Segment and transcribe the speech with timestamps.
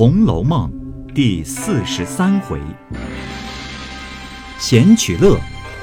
[0.00, 0.72] 红楼梦》
[1.12, 2.58] 第四十三回：
[4.58, 5.38] 闲取乐，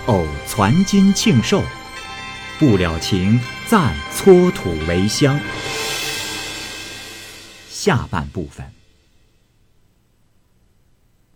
[0.07, 1.61] 偶攒金庆寿，
[2.57, 5.39] 不了情，暂搓土为香。
[7.69, 8.73] 下半部分。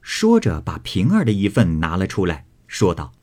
[0.01, 3.13] 说着，把平儿的一份拿了出来，说道：“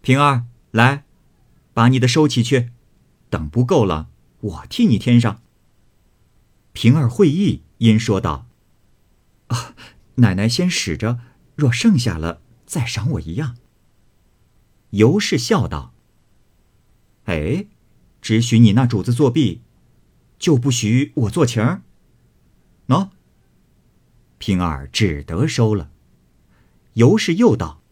[0.00, 1.04] 平儿，来，
[1.74, 2.70] 把你的收起去，
[3.28, 4.08] 等不够了，
[4.40, 5.42] 我替你添上。”
[6.72, 8.46] 平儿会意，因说道
[9.48, 9.74] ：“啊，
[10.16, 11.18] 奶奶先使着，
[11.56, 13.56] 若剩下了，再赏我一样。”
[14.90, 15.94] 尤氏笑道
[17.24, 17.66] ：“哎，
[18.20, 19.62] 只许你那主子作弊，
[20.38, 21.82] 就不许我做情儿？
[22.88, 23.08] 喏。”
[24.36, 25.90] 平儿只得收了。
[26.94, 27.82] 尤氏又道：“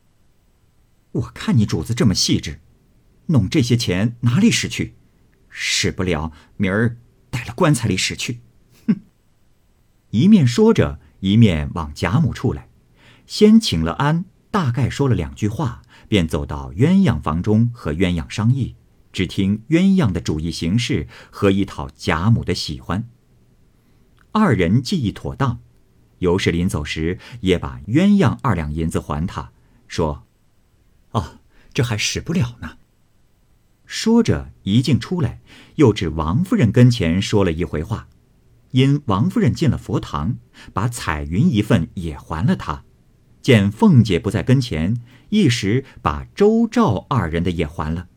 [1.12, 2.60] 我看你主子这么细致，
[3.26, 4.96] 弄这些钱哪里使去？
[5.48, 6.98] 使不了，明儿
[7.30, 8.40] 带了棺材里使去。”
[10.10, 12.68] 一面说着，一面往贾母处来，
[13.26, 18.74] 先请了安，大概说了两句话，便走到鸳鸯房中和鸳鸯商议，
[19.12, 23.08] 只听鸳鸯的主意行事，何以讨贾母的喜欢。
[24.32, 25.60] 二人计议妥当，
[26.18, 29.52] 尤氏临走时也把鸳鸯二两银子还他，
[29.86, 30.26] 说
[31.12, 31.40] ：“哦，
[31.74, 32.78] 这还使不了呢。”
[33.84, 35.40] 说着一进出来，
[35.76, 38.08] 又至王夫人跟前说了一回话。
[38.72, 40.38] 因王夫人进了佛堂，
[40.72, 42.84] 把彩云一份也还了他。
[43.40, 48.08] 见凤姐不在跟前，一时把周赵二人的也还了。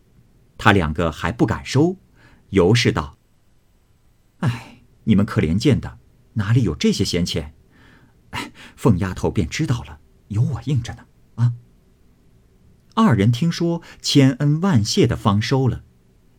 [0.57, 1.97] 他两个还不敢收，
[2.49, 3.17] 尤氏道
[4.39, 5.99] ：“哎，你们可怜见的，
[6.33, 7.53] 哪里有这些闲钱？
[8.31, 11.05] 哎， 凤丫头便知道了，有我应着呢。
[11.35, 11.53] 啊。”
[12.93, 15.83] 二人听说，千恩万谢的方收了。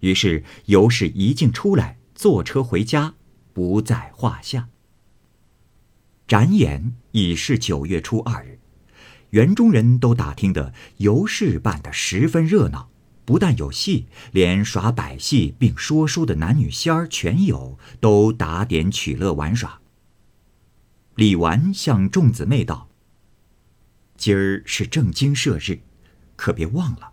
[0.01, 3.15] 于是尤氏一径出来，坐车回家。
[3.53, 4.69] 不在话下。
[6.27, 8.59] 展眼已是九月初二日，
[9.31, 12.91] 园中人都打听得尤氏办得十分热闹，
[13.25, 19.81] 不但有戏，连耍百戏并说书的男女仙儿全有，都打点取乐玩耍。
[21.17, 22.89] 李纨向众姊妹道
[24.17, 25.81] ：“今儿是正经社日，
[26.37, 27.13] 可别忘了。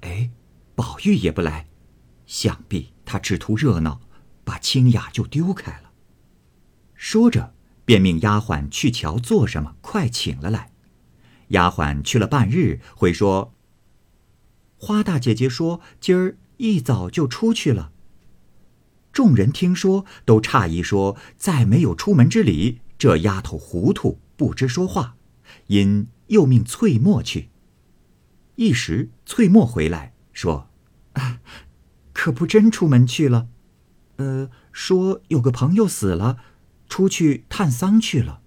[0.00, 0.30] 哎，
[0.74, 1.66] 宝玉也不来，
[2.24, 4.00] 想必他只图热闹。”
[4.44, 5.90] 把清雅就丢开了。
[6.94, 10.70] 说着，便命丫鬟去瞧做什么，快请了来。
[11.48, 13.54] 丫鬟去了半日，回说
[14.76, 17.92] ：“花大姐姐说今儿一早就出去了。”
[19.12, 25.16] 众人听说，都诧异，说：“再没有出门之理，这丫头糊涂，不知说话。”
[25.68, 27.50] 因又命翠墨去。
[28.56, 30.68] 一时，翠墨回来说
[31.14, 31.40] ：“啊，
[32.12, 33.48] 可不真出门去了。”
[34.16, 36.38] 呃，说有个朋友死了，
[36.88, 38.42] 出去探丧去了。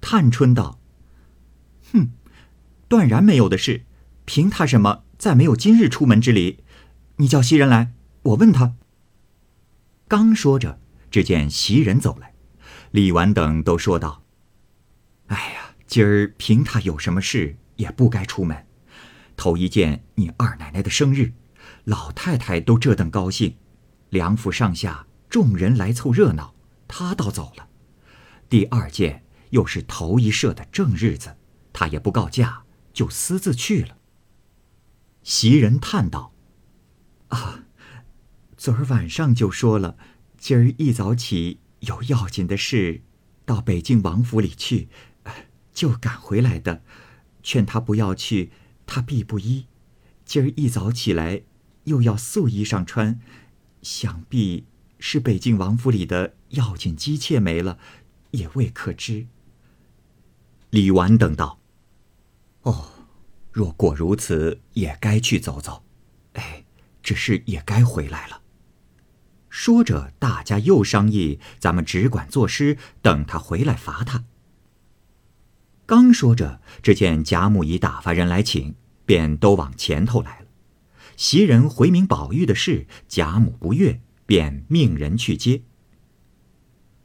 [0.00, 0.80] 探春道
[1.92, 2.12] ：“哼，
[2.88, 3.84] 断然没有的事，
[4.24, 6.62] 凭他什么再没有今日出门之理？
[7.16, 7.92] 你叫袭人来，
[8.22, 8.76] 我问他。”
[10.06, 10.80] 刚说着，
[11.10, 12.34] 只见袭人走来，
[12.92, 14.22] 李纨等都说道
[15.26, 18.66] ：“哎呀，今儿凭他有什么事，也不该出门。
[19.36, 21.32] 头一件你二奶奶的生日，
[21.84, 23.56] 老太太都这等高兴。”
[24.10, 26.54] 梁府上下众人来凑热闹，
[26.86, 27.68] 他倒走了。
[28.48, 31.36] 第二件又是头一社的正日子，
[31.72, 33.96] 他也不告假，就私自去了。
[35.22, 36.32] 袭人叹道
[37.28, 37.64] ：“啊，
[38.56, 39.96] 昨儿晚上就说了，
[40.36, 43.02] 今儿一早起有要紧的事，
[43.44, 44.88] 到北京王府里去，
[45.72, 46.82] 就赶回来的。
[47.42, 48.50] 劝他不要去，
[48.84, 49.66] 他必不依。
[50.24, 51.42] 今儿一早起来，
[51.84, 53.20] 又要素衣裳穿。”
[53.82, 54.66] 想必
[54.98, 57.78] 是北静王府里的要紧姬妾没了，
[58.32, 59.26] 也未可知。
[60.70, 61.58] 李纨等道
[62.62, 62.90] ：“哦，
[63.50, 65.82] 若果如此，也该去走走。
[66.34, 66.64] 哎，
[67.02, 68.42] 只是也该回来了。”
[69.48, 74.24] 说着，大家又商议：“咱们只管作诗，等他回来罚他。”
[75.86, 80.46] 刚说着，只见贾母已打发人来请，便都往前头来了。
[81.20, 85.60] 袭人回明宝玉的事，贾母不悦，便命人去接。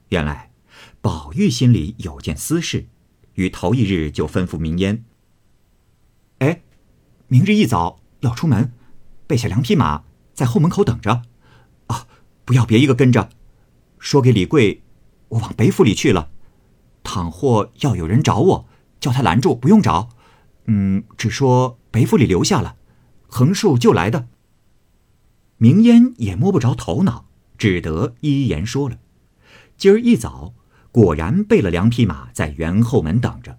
[0.07, 0.51] 原来，
[1.01, 2.87] 宝玉心里有件私事，
[3.33, 5.03] 于头一日就吩咐明烟
[6.39, 6.61] ：“哎，
[7.27, 8.71] 明日一早要出门，
[9.27, 11.23] 备下两匹马，在后门口等着。
[11.87, 12.07] 啊，
[12.45, 13.27] 不要别一个跟着。
[13.99, 14.81] 说给李贵，
[15.27, 16.31] 我往北府里去了。
[17.03, 18.69] 倘或要有人找我，
[19.01, 20.07] 叫他拦住，不用找。
[20.67, 22.77] 嗯，只说北府里留下了。”
[23.27, 24.27] 横竖就来的。
[25.57, 27.27] 明烟也摸不着头脑，
[27.57, 28.97] 只得依言说了。
[29.77, 30.53] 今儿一早，
[30.91, 33.57] 果然备了两匹马在园后门等着。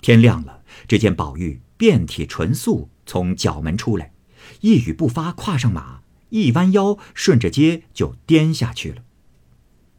[0.00, 4.12] 天亮了，只见宝玉遍体纯素从角门出来，
[4.60, 9.02] 一语不发，跨上马，一弯腰，顺着街就颠下去了。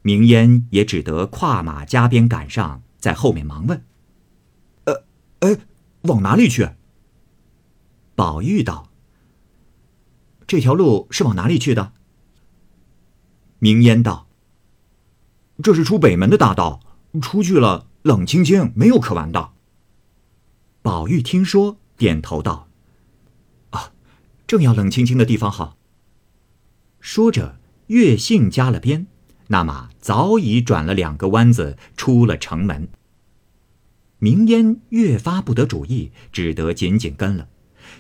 [0.02, 3.84] 明烟也只得跨马加鞭赶上，在后面忙问
[4.86, 5.04] ：“呃，
[5.40, 5.58] 哎，
[6.04, 6.70] 往哪里去？”
[8.20, 8.90] 宝玉道
[10.46, 11.94] ：“这条路是往哪里去的？”
[13.60, 14.28] 明烟道
[15.64, 16.82] ：“这是出北门的大道，
[17.22, 19.52] 出去了冷清清，没有可玩的。”
[20.84, 22.68] 宝玉听说，点头道
[23.72, 23.94] ：“啊，
[24.46, 25.78] 正要冷清清的地方好。”
[27.00, 27.58] 说着，
[27.88, 29.08] 越性加了鞭。
[29.48, 32.90] 那马早已转了两个弯子，出了城门。
[34.18, 37.48] 明烟越发不得主意，只得紧紧跟了，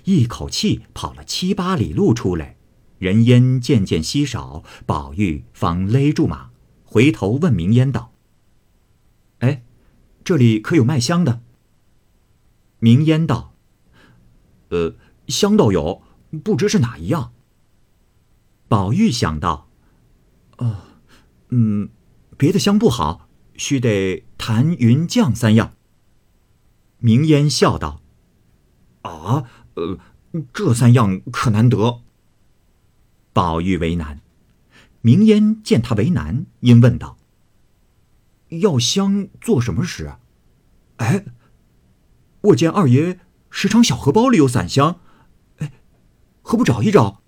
[0.03, 2.55] 一口气跑了七八里路出来，
[2.97, 6.49] 人烟渐渐稀少，宝玉方勒住马，
[6.83, 8.13] 回头问明烟道
[9.39, 9.63] ：“哎，
[10.23, 11.41] 这里可有卖香的？”
[12.79, 13.53] 明烟道
[14.69, 14.95] ：“呃，
[15.27, 16.01] 香倒有，
[16.43, 17.33] 不知是哪一样。”
[18.67, 19.69] 宝玉想到
[20.57, 20.83] ：“哦。”
[21.51, 21.89] 嗯，
[22.37, 25.73] 别的香不好，须得檀、云、降三样。
[26.99, 28.03] 明烟笑道
[29.01, 29.49] ：“啊，
[29.79, 29.99] 呃，
[30.53, 32.01] 这三样可难得。”
[33.33, 34.21] 宝玉为难，
[35.01, 37.17] 明烟见他为难，因问道
[38.61, 40.13] ：“要香做什么使？”
[40.97, 41.25] 哎，
[42.41, 44.99] 我见二爷时常小荷包里有散香，
[45.57, 45.73] 哎，
[46.41, 47.21] 何不找一找？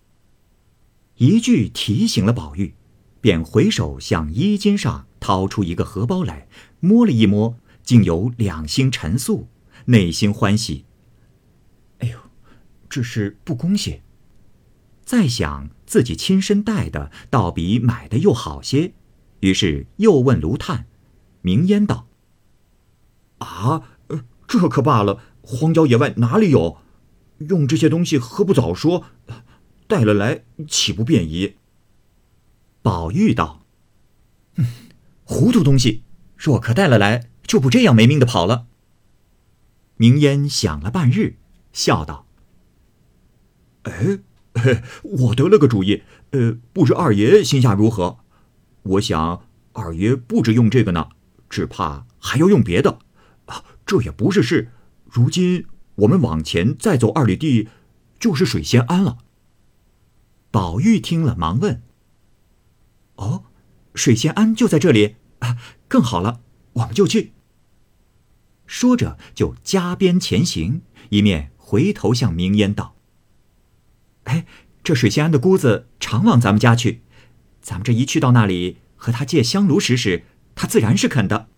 [1.16, 2.76] 一句提醒了宝玉。
[3.22, 6.48] 便回手向衣襟上掏出一个荷包来，
[6.80, 9.48] 摸了一摸，竟有两星陈素，
[9.86, 10.86] 内心欢喜。
[12.92, 14.04] 只是不恭些。
[15.06, 18.92] 再想自己亲身带的，倒比买的又好些，
[19.40, 20.86] 于是又问卢探，
[21.42, 22.08] 明烟道
[23.40, 23.84] ：“啊，
[24.46, 26.78] 这可罢了，荒郊野外哪里有？
[27.40, 29.06] 用这些东西何不早说？
[29.88, 31.56] 带了来岂不便宜？”
[32.84, 33.64] 宝玉道
[34.56, 34.66] ：“嗯，
[35.24, 36.04] 糊涂东西，
[36.36, 38.68] 若可带了来，就不这样没命的跑了。”
[39.98, 41.38] 明烟想了半日，
[41.74, 42.26] 笑道
[43.84, 48.20] ：“哎，我得了个主意，呃，不知二爷心下如何？
[48.84, 51.10] 我想二爷不止用这个呢，
[51.50, 53.00] 只怕还要用别的。
[53.46, 54.72] 啊，这也不是事。
[55.06, 57.68] 如今我们往前再走二里地，
[58.20, 59.18] 就是水仙庵了。”
[60.52, 61.82] 宝玉听了，忙问。
[63.16, 63.46] 哦，
[63.96, 65.58] 水仙庵就在这里啊！
[65.88, 66.42] 更好了，
[66.74, 67.34] 我们就去。
[68.66, 72.96] 说着，就加鞭前行，一面回头向明烟道
[74.32, 74.46] ：“哎，
[74.82, 77.02] 这水仙庵的姑子常往咱们家去，
[77.62, 80.24] 咱们这一去到那里，和他借香炉使使，
[80.56, 81.50] 他自然是肯的。”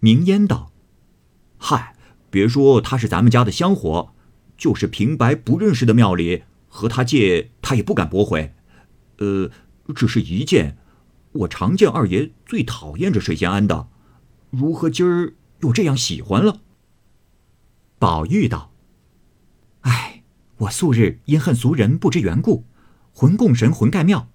[0.00, 0.72] 明烟道
[1.58, 1.94] ：“嗨，
[2.28, 4.12] 别说他是咱们家的香火，
[4.56, 8.52] 就是平白不认识的庙里和他借，他也不敢驳回。
[9.18, 9.50] 呃。”
[9.92, 10.78] 只是一件，
[11.32, 13.88] 我常见二爷最讨厌这水仙庵的，
[14.50, 16.60] 如何今儿又这样喜欢了？
[17.98, 18.69] 宝玉道：“，
[20.60, 22.66] 我素日因恨俗人不知缘故，
[23.12, 24.28] 魂供神魂盖庙，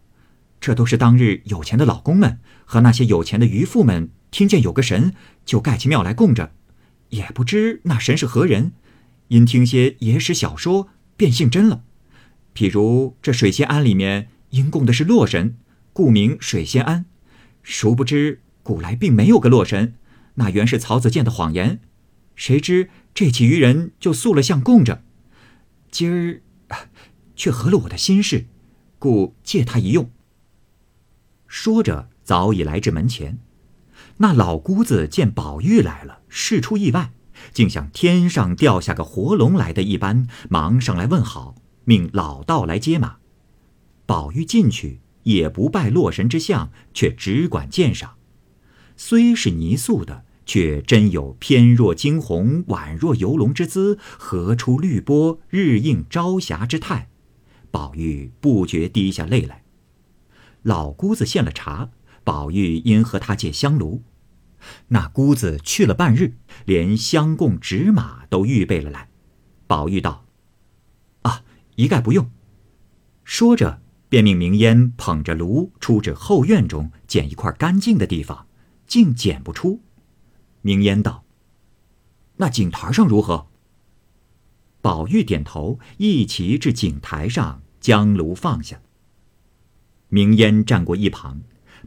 [0.59, 5.13] 这都是当日有钱的老公们和那些有钱的渔妇们听见有个神，
[5.45, 6.51] 就盖起庙来供着，
[7.09, 8.71] 也不知那神是何人，
[9.27, 11.83] 因听些野史小说，便信真了。
[12.55, 15.57] 譬如这水仙庵里面。”因供的是洛神，
[15.91, 17.05] 故名水仙庵。
[17.61, 19.95] 殊不知古来并没有个洛神，
[20.35, 21.81] 那原是曹子建的谎言。
[22.37, 25.03] 谁知这起渔人就塑了像供着，
[25.95, 26.41] 今儿
[27.37, 28.47] 却合了我的心事，
[28.99, 30.11] 故借他一用。
[31.47, 33.39] 说着，早已来至门前。
[34.17, 37.13] 那老姑子见宝玉来了，事出意外，
[37.53, 43.19] 竟像天上掉下个活龙来的一般，忙上来问好，命老道来接马。
[44.05, 48.15] 宝玉进去也不拜洛神之相，却只管鉴赏。
[48.97, 57.09] 虽是泥塑的，却真有翩若惊鸿、宛若游龙之姿，何出绿波、日映朝霞之态。
[57.71, 59.63] 宝玉不觉滴下泪来。
[60.63, 61.89] 老姑子献了茶，
[62.23, 64.03] 宝玉因和他借香炉。
[64.87, 66.33] 那姑子去了半日，
[66.65, 69.09] 连香供纸马都预备了来。
[69.67, 70.25] 宝玉道
[71.23, 71.43] ：“啊，
[71.75, 72.29] 一概不用。”
[73.23, 73.81] 说着。
[74.07, 78.47] 便命明烟捧着炉出至后院中捡一块干净的地方，
[78.87, 79.81] 竟捡不出。
[80.65, 81.23] 明烟道
[82.37, 83.45] ：“那井台上如何？”
[84.81, 88.81] 宝玉点头，一齐至井台上，将炉放下。
[90.09, 91.41] 明烟站过一旁，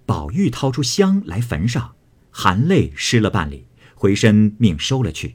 [0.06, 1.96] 宝玉掏出香来焚上，
[2.30, 3.66] 含泪施了半礼，
[3.96, 5.34] 回身命收了去。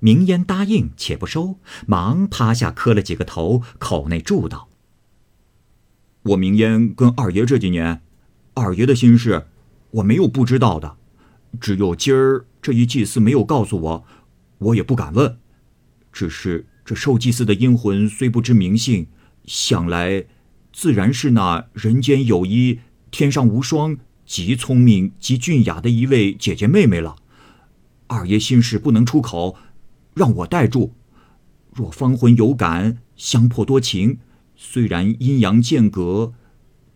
[0.00, 4.68] 明烟答应且不收，忙趴下磕了几个头，口内祝道
[6.24, 8.02] ：“我明烟跟二爷这几年，
[8.52, 9.46] 二爷的心事，
[9.92, 10.98] 我没有不知道的。
[11.60, 14.06] 只有今儿这一祭司没有告诉我，
[14.56, 15.36] 我也不敢问。
[16.10, 19.06] 只是这受祭祀的阴魂虽不知名姓，
[19.44, 20.24] 想来
[20.72, 22.80] 自然是那人间有一、
[23.10, 27.16] 天上无双、极聪明极俊雅的一位姐姐妹妹了。
[28.06, 29.58] 二爷心事不能出口。”
[30.16, 30.92] 让我代住，
[31.74, 34.20] 若芳魂有感，相破多情，
[34.56, 36.32] 虽然阴阳间隔，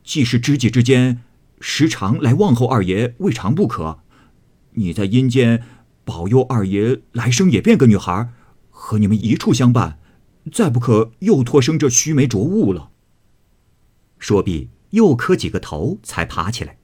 [0.02, 1.20] 既是知己之间，
[1.60, 3.98] 时常来问候二爷，未尝不可。
[4.78, 5.62] 你在阴间
[6.04, 8.30] 保佑二爷来生也变个女孩，
[8.70, 9.98] 和你们一处相伴，
[10.52, 12.90] 再不可又托生这须眉浊物了。
[14.18, 16.78] 说毕，又磕几个头，才爬起来。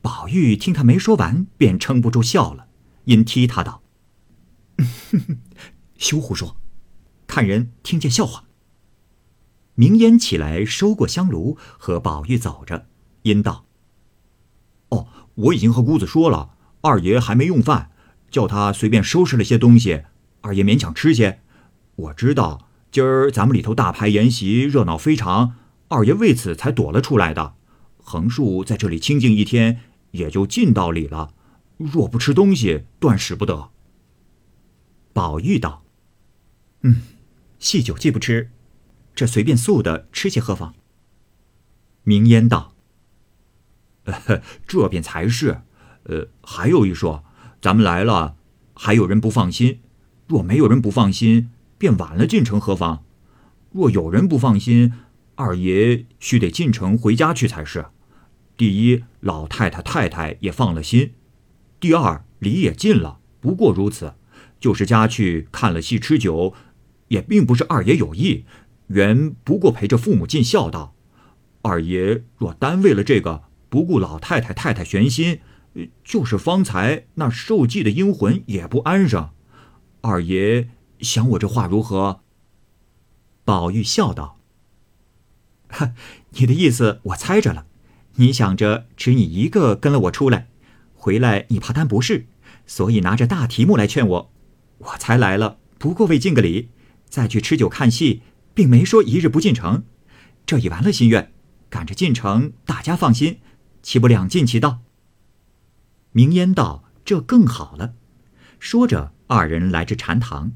[0.00, 2.66] 宝玉听他没说完，便撑不住笑了，
[3.04, 3.82] 因踢他道。
[5.96, 6.56] 休胡说，
[7.26, 8.44] 看人听见笑话。
[9.74, 12.86] 明烟起来收过香炉，和宝玉走着，
[13.22, 13.64] 因道
[14.90, 17.90] ：“哦，我已经和姑子说了，二爷还没用饭，
[18.30, 20.02] 叫他随便收拾了些东西，
[20.40, 21.40] 二爷勉强吃些。
[21.94, 25.54] 我知道今儿咱们里头大排筵席，热闹非常，
[25.88, 27.54] 二爷为此才躲了出来的。
[27.98, 31.34] 横竖在这里清静一天，也就尽道理了。
[31.76, 33.70] 若不吃东西，断使不得。”
[35.14, 35.84] 宝玉道
[36.82, 37.02] ：“嗯，
[37.58, 38.50] 细酒既不吃，
[39.14, 40.74] 这随便素的吃些何妨？”
[42.02, 42.74] 明烟道
[44.66, 45.62] ：“这便才是。
[46.04, 47.24] 呃，还有一说，
[47.60, 48.36] 咱们来了，
[48.74, 49.80] 还有人不放心。
[50.26, 53.04] 若没有人不放心，便晚了进城何妨？
[53.70, 54.92] 若有人不放心，
[55.34, 57.86] 二爷须得进城回家去才是。
[58.56, 61.10] 第一，老太太太太也放了心；
[61.80, 64.14] 第二，礼也尽了，不过如此。”
[64.60, 66.54] 就是家去看了戏吃酒，
[67.08, 68.44] 也并不是二爷有意，
[68.86, 70.94] 原不过陪着父母尽孝道。
[71.62, 75.40] 二爷若单为了这个不顾老太太太太悬心，
[76.04, 79.30] 就是方才那受祭的阴魂也不安生。
[80.02, 80.68] 二爷
[81.00, 82.20] 想我这话如何？
[83.44, 84.38] 宝玉笑道
[86.30, 87.66] ：“你的意思我猜着了，
[88.16, 90.48] 你想着只你一个跟了我出来，
[90.94, 92.26] 回来你怕担不是，
[92.66, 94.32] 所以拿着大题目来劝我。”
[94.78, 96.68] 我才来了，不过为敬个礼，
[97.08, 99.84] 再去吃酒看戏，并没说一日不进城。
[100.44, 101.32] 这已完了心愿，
[101.70, 103.38] 赶着进城，大家放心，
[103.80, 104.80] 岂不两尽其道？
[106.12, 107.94] 明烟道：“这更好了。”
[108.58, 110.52] 说着，二人来至禅堂，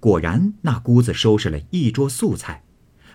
[0.00, 2.64] 果然那姑子收拾了一桌素菜，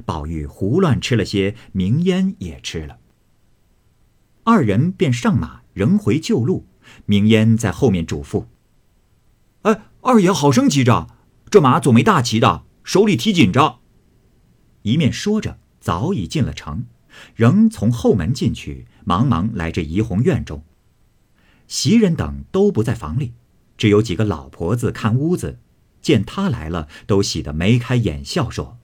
[0.05, 2.99] 宝玉胡乱吃了些，明烟也吃了。
[4.43, 6.67] 二人便上马，仍回旧路。
[7.05, 8.45] 明烟在后面嘱咐
[9.63, 11.07] ：“哎。”二爷好生急着，
[11.49, 13.79] 这马总没大骑的，手里提紧着。
[14.83, 16.85] 一面说着，早已进了城，
[17.33, 20.63] 仍从后门进去，忙忙来至怡红院中。
[21.67, 23.33] 袭人等都不在房里，
[23.77, 25.59] 只有几个老婆子看屋子，
[26.01, 28.77] 见他来了，都喜得眉开眼笑，说：“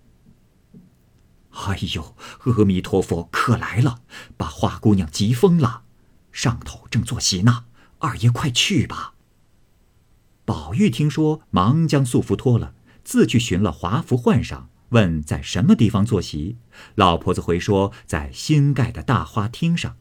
[1.51, 4.01] 哎呦，阿弥陀佛，可来了，
[4.35, 5.83] 把花姑娘急疯了。
[6.31, 7.65] 上头正做席呢，
[7.99, 9.13] 二爷快去吧。”
[10.43, 12.73] 宝玉听说，忙将素服脱了，
[13.03, 16.57] 自去寻了华服换上，问在什么地方坐席。
[16.95, 19.97] 老婆子回说，在新盖的大花厅上。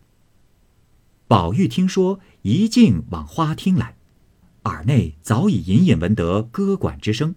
[1.30, 3.94] 宝玉听说，一径往花厅来，
[4.64, 7.36] 耳内早已隐隐闻得歌管之声。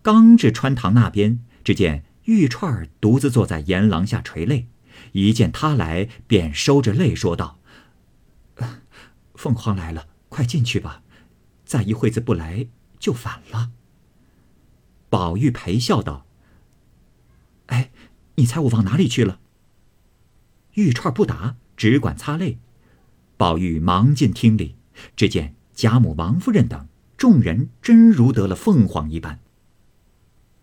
[0.00, 4.68] 刚至穿堂那边，只见玉钏儿独自坐在檐廊下垂泪，
[5.10, 7.58] 一见他来，便收着泪说道
[9.34, 11.02] ：“凤凰来了，快进去吧。”
[11.66, 12.68] 再一会子不来，
[13.00, 13.72] 就反了。
[15.10, 16.26] 宝玉陪笑道
[17.66, 17.90] ：“哎，
[18.36, 19.40] 你猜我往哪里去了？”
[20.74, 22.58] 玉钏不答，只管擦泪。
[23.36, 24.76] 宝玉忙进厅里，
[25.16, 26.86] 只见贾母、王夫人等
[27.16, 29.40] 众人真如得了凤凰一般。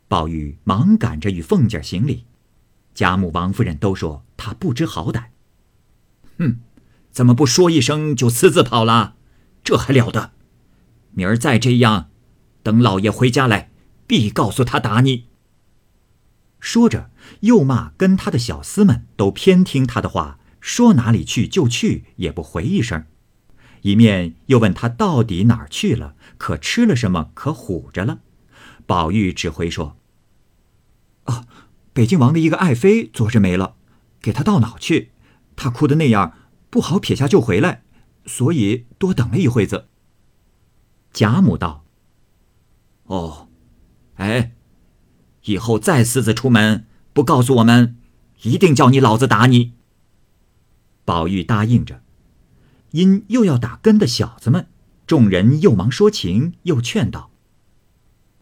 [0.08, 2.26] 宝玉忙赶着与凤姐行礼，
[2.94, 5.26] 贾母、王夫人都说他不知好歹。
[6.38, 6.60] 哼，
[7.12, 9.16] 怎么不说一声就私自跑了？
[9.64, 10.32] 这还了得！
[11.12, 12.10] 明儿再这样，
[12.64, 13.70] 等老爷回家来，
[14.08, 15.28] 必告诉他打你。
[16.60, 17.12] 说着，
[17.42, 23.06] 又骂跟他的小厮们都偏听他的话，说哪里去就去，也不回一声。
[23.82, 28.20] 一面又问他到底哪儿去了，可吃了什么，可唬着了。
[28.86, 29.98] 宝玉只回说
[31.26, 31.48] ：“啊，
[31.92, 33.76] 北静王的一个爱妃昨日没了，
[34.22, 35.12] 给他到哪去？
[35.56, 36.34] 他哭的那样，
[36.70, 37.84] 不好撇下就回来。
[38.28, 39.88] 所以多等了一会子。
[41.12, 41.84] 贾母道
[43.06, 43.50] ：“哦，
[44.16, 44.52] 哎，
[45.46, 47.98] 以后再私自出门不告诉我们，
[48.44, 49.74] 一定叫你老子打你。”
[51.06, 52.02] 宝玉答应着，
[52.92, 54.68] 因又要打根的小子们，
[55.08, 57.32] 众人又忙说情，又劝道：“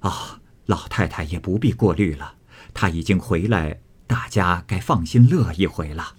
[0.01, 2.35] 啊，老太太也不必过虑了，
[2.73, 6.15] 他已经回来，大家该放心乐一回了。”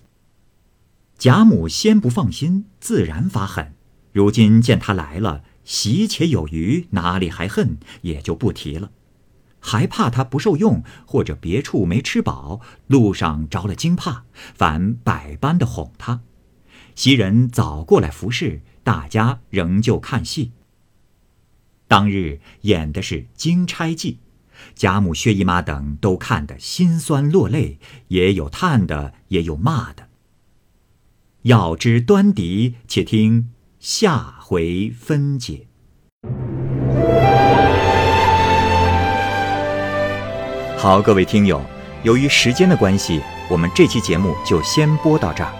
[1.18, 3.74] 贾母先不放心，自然发狠。
[4.12, 7.76] 如今见他来了，喜且有余，哪里还恨？
[8.00, 8.90] 也就不提了。
[9.60, 16.22] 还怕他不受用，或者别处没吃饱，路上着了惊怕，反百般的哄他。
[16.94, 20.52] 袭人早过来服侍，大家仍旧看戏。
[21.88, 24.12] 当日演的是《金钗记》，
[24.74, 27.78] 贾母、薛姨妈等都看得心酸落泪，
[28.08, 30.08] 也有叹的，也有骂的。
[31.42, 35.66] 要知端倪，且听下回分解。
[40.76, 41.62] 好，各位听友，
[42.02, 43.20] 由于时间的关系，
[43.50, 45.59] 我们这期节目就先播到这儿。